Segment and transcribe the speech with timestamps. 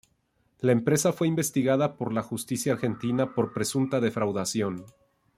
[0.61, 4.83] La empresa fue investigada por la justicia argentina por presunta defraudación.